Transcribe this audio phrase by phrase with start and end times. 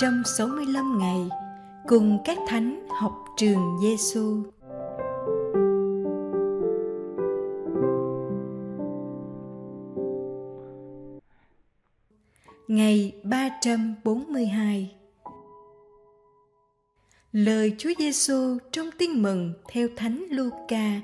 [0.00, 1.28] 365 ngày
[1.86, 4.42] cùng các thánh học trường Giêsu.
[12.68, 14.94] Ngày 342
[17.32, 21.00] Lời Chúa Giêsu trong Tin mừng theo Thánh Luca,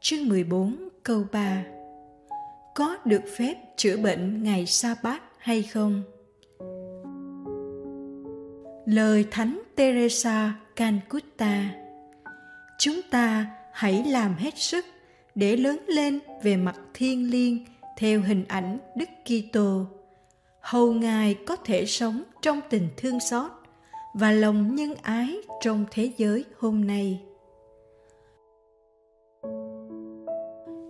[0.00, 1.64] chương 14 câu 3.
[2.74, 6.02] Có được phép chữa bệnh ngày sa bát hay không?
[8.84, 11.74] Lời Thánh Teresa Calcutta
[12.78, 14.84] Chúng ta hãy làm hết sức
[15.34, 17.64] để lớn lên về mặt thiên liêng
[17.98, 19.86] theo hình ảnh Đức Kitô.
[20.60, 23.50] Hầu Ngài có thể sống trong tình thương xót
[24.14, 27.20] và lòng nhân ái trong thế giới hôm nay.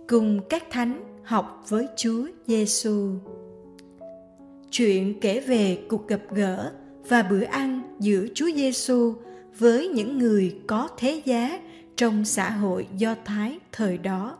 [0.07, 3.11] Cùng các thánh học với Chúa Giêsu.
[4.71, 6.71] Chuyện kể về cuộc gặp gỡ
[7.09, 9.13] và bữa ăn giữa Chúa Giêsu
[9.59, 11.59] với những người có thế giá
[11.95, 14.37] trong xã hội Do Thái thời đó.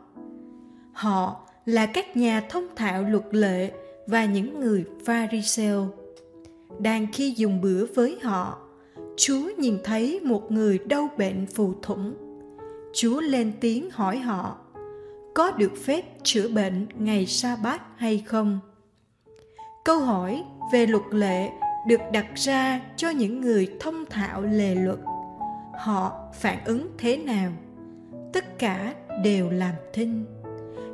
[0.94, 3.72] Họ là các nhà thông thạo luật lệ
[4.08, 5.88] và những người Pharisêu.
[6.80, 8.58] Đang khi dùng bữa với họ,
[9.18, 12.14] Chúa nhìn thấy một người đau bệnh phù thủng.
[12.94, 14.58] Chúa lên tiếng hỏi họ,
[15.34, 18.60] có được phép chữa bệnh ngày sa bát hay không?
[19.86, 21.50] Câu hỏi về luật lệ
[21.88, 25.00] được đặt ra cho những người thông thạo lề luật.
[25.78, 27.52] Họ phản ứng thế nào?
[28.34, 30.26] Tất cả đều làm thinh.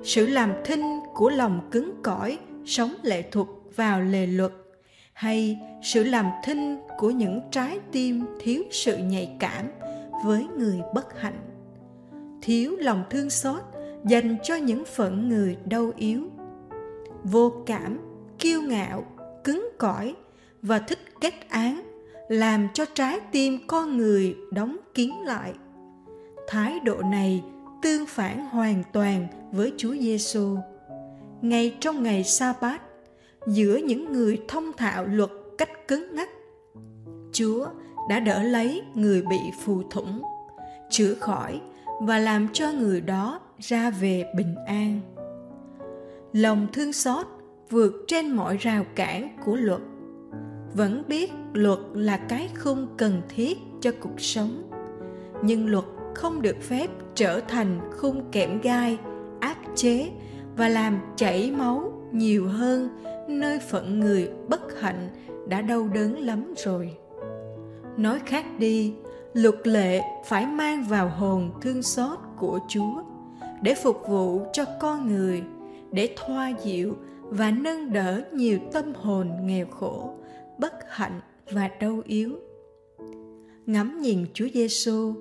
[0.03, 4.51] Sự làm thinh của lòng cứng cỏi sống lệ thuộc vào lề luật,
[5.13, 9.71] hay sự làm thinh của những trái tim thiếu sự nhạy cảm
[10.25, 11.51] với người bất hạnh
[12.41, 13.61] thiếu lòng thương xót
[14.05, 16.29] dành cho những phận người đau yếu
[17.23, 17.99] vô cảm,
[18.39, 19.03] kiêu ngạo,
[19.43, 20.15] cứng cỏi
[20.61, 21.81] và thích kết án
[22.29, 25.53] làm cho trái tim con người đóng kín lại
[26.47, 27.43] thái độ này
[27.81, 30.57] tương phản hoàn toàn với Chúa Giêsu.
[31.41, 32.81] Ngay trong ngày sa bát,
[33.47, 36.29] giữa những người thông thạo luật cách cứng ngắc,
[37.31, 37.67] Chúa
[38.09, 40.21] đã đỡ lấy người bị phù thủng,
[40.89, 41.61] chữa khỏi
[42.01, 44.99] và làm cho người đó ra về bình an.
[46.33, 47.25] Lòng thương xót
[47.69, 49.81] vượt trên mọi rào cản của luật
[50.73, 54.69] vẫn biết luật là cái không cần thiết cho cuộc sống.
[55.43, 58.97] Nhưng luật không được phép trở thành khung kẽm gai,
[59.39, 60.09] áp chế
[60.57, 62.89] và làm chảy máu nhiều hơn
[63.27, 65.09] nơi phận người bất hạnh
[65.47, 66.97] đã đau đớn lắm rồi.
[67.97, 68.93] Nói khác đi,
[69.33, 73.03] luật lệ phải mang vào hồn thương xót của chúa
[73.61, 75.43] để phục vụ cho con người,
[75.91, 80.13] để thoa dịu và nâng đỡ nhiều tâm hồn nghèo khổ
[80.61, 81.19] bất hạnh
[81.51, 82.29] và đau yếu.
[83.65, 85.13] Ngắm nhìn chúa giêsu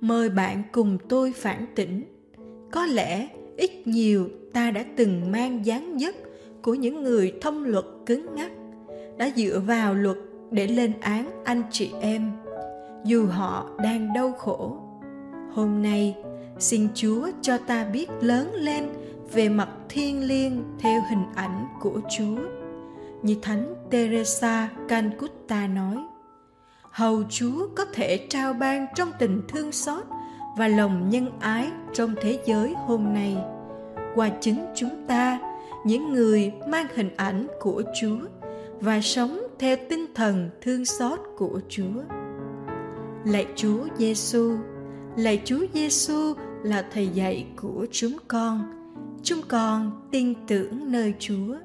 [0.00, 2.04] mời bạn cùng tôi phản tỉnh.
[2.72, 6.14] Có lẽ ít nhiều ta đã từng mang dáng dấp
[6.62, 8.52] của những người thông luật cứng ngắc,
[9.16, 10.16] đã dựa vào luật
[10.50, 12.32] để lên án anh chị em,
[13.04, 14.78] dù họ đang đau khổ.
[15.50, 16.16] Hôm nay,
[16.58, 18.84] xin chúa cho ta biết lớn lên
[19.32, 22.63] về mặt thiên liêng theo hình ảnh của chúa
[23.24, 25.96] như thánh teresa calcutta nói,
[26.90, 30.04] hầu chúa có thể trao ban trong tình thương xót
[30.56, 33.36] và lòng nhân ái trong thế giới hôm nay.
[34.14, 35.38] Qua chính chúng ta,
[35.84, 38.18] những người mang hình ảnh của chúa
[38.80, 42.02] và sống theo tinh thần thương xót của chúa.
[43.24, 44.56] Lạy chúa giêsu
[45.16, 48.62] lạy chúa giêsu là thầy dạy của chúng con.
[49.22, 51.56] Chúng con tin tưởng nơi chúa.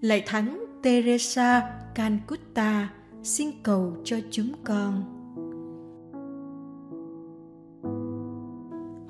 [0.00, 1.62] Lạy thánh teresa
[1.94, 2.88] calcutta
[3.22, 5.22] xin cầu cho chúng con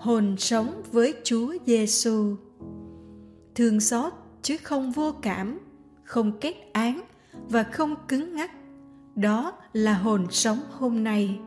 [0.03, 2.37] hồn sống với Chúa Giêsu.
[3.55, 4.12] Thương xót
[4.43, 5.58] chứ không vô cảm,
[6.05, 7.00] không kết án
[7.32, 8.50] và không cứng ngắc.
[9.17, 11.41] Đó là hồn sống hôm nay.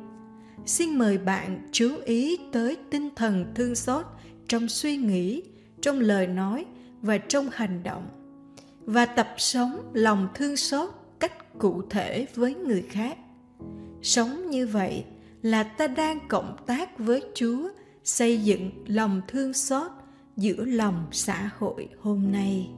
[0.65, 4.05] Xin mời bạn chú ý tới tinh thần thương xót
[4.47, 5.43] trong suy nghĩ,
[5.81, 6.65] trong lời nói
[7.01, 8.24] và trong hành động
[8.85, 10.89] và tập sống lòng thương xót
[11.19, 13.17] cách cụ thể với người khác.
[14.01, 15.05] Sống như vậy
[15.41, 17.69] là ta đang cộng tác với chúa,
[18.03, 19.91] xây dựng lòng thương xót
[20.37, 22.69] giữa lòng xã hội hôm nay.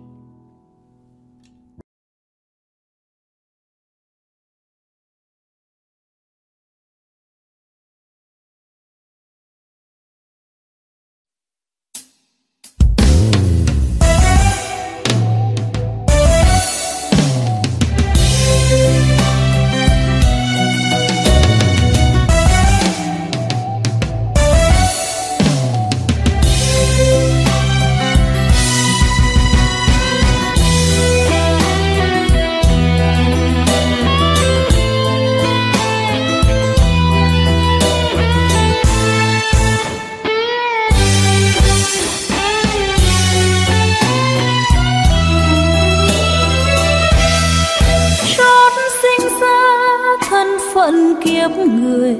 [51.27, 52.15] Kiếp người.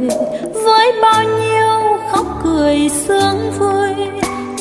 [0.66, 3.90] Với bao nhiêu khóc cười sướng vui,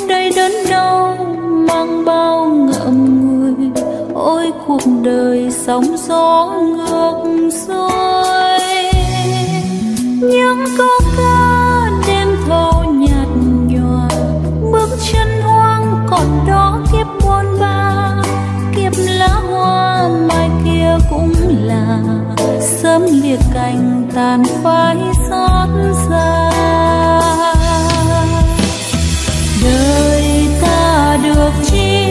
[0.08, 1.16] đầy đớn đau
[1.68, 3.70] mang bao ngậm ngùi.
[4.14, 7.90] Ôi, cuộc đời sóng gió ngược xuôi.
[10.20, 13.28] Những câu ca đêm thâu nhạt
[13.68, 14.08] nhòa,
[14.72, 18.12] bước chân hoang còn đó kiếp buồn ba.
[18.76, 21.32] Kiếp lá hoa mai kia cũng
[21.64, 21.98] là
[22.60, 24.96] sớm liệt cành tàn phai
[25.30, 25.68] xót
[26.08, 26.50] xa.
[29.64, 32.06] Đời ta được chi,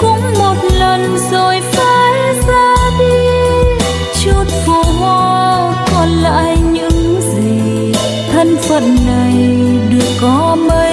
[0.00, 3.28] cũng một lần rồi phải ra đi.
[4.24, 7.92] Chút phù hoa còn lại những gì
[8.32, 9.34] thân phận này
[9.90, 10.89] được có mấy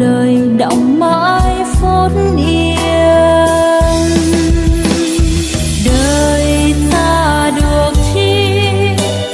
[0.00, 2.76] đời đọng mãi phút yên.
[5.86, 8.60] Đời ta được chi,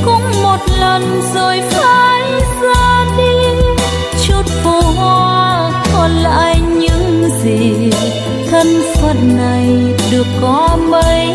[0.04, 2.22] cũng một lần rồi phải
[2.62, 3.60] ra đi.
[4.26, 7.90] Chút phù hoa còn lại những gì
[8.50, 9.66] thân phận này
[10.12, 11.34] được có mấy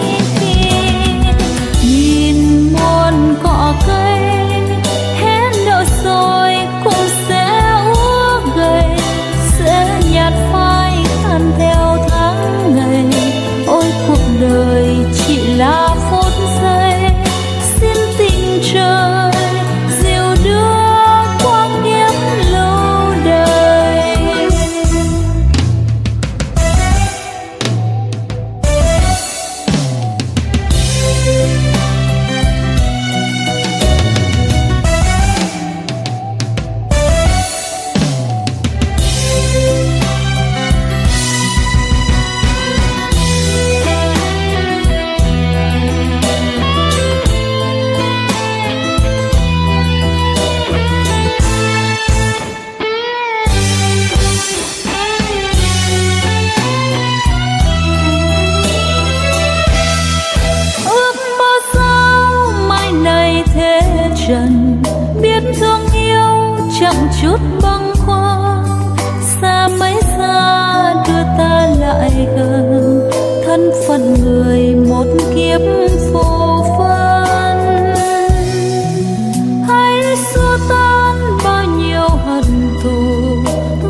[64.28, 64.82] trần,
[65.22, 68.63] biết thương yêu chẳng chút băng khoăn.
[69.42, 73.10] Xa mấy xa đưa ta lại gần,
[73.46, 75.62] thân phận người một kiếp
[76.13, 77.58] phù phân
[79.68, 82.44] hãy xua tan bao nhiêu hận
[82.84, 83.36] thù,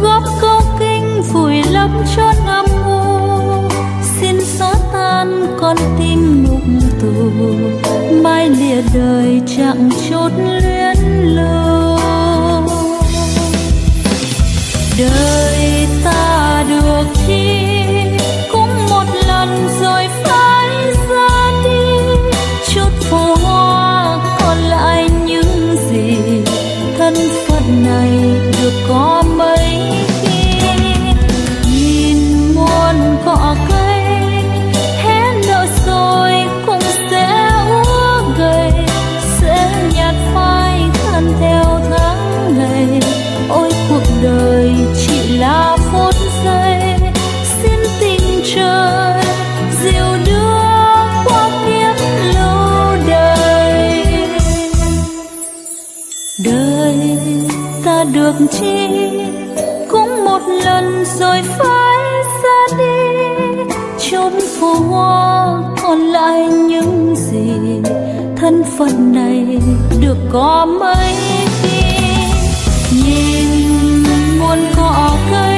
[0.02, 3.70] góp câu kinh vùi lấp cho năm u
[4.20, 6.62] xin xóa tan con tim ngục
[7.02, 7.32] tù,
[8.24, 9.90] mai lìa đời chẳng
[64.22, 67.51] chốn phố hoa còn lại những gì
[68.36, 69.60] thân phận này
[70.01, 71.16] được có mấy
[71.62, 71.82] khi
[73.06, 74.04] nhìn
[74.40, 75.50] muôn cỏ cây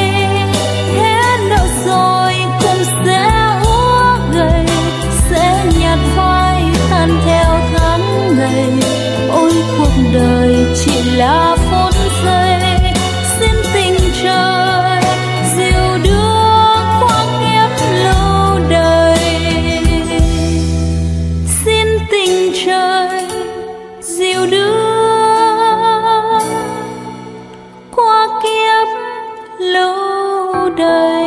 [30.77, 31.22] đời.